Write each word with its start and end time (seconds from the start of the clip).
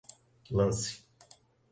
lance 0.57 0.81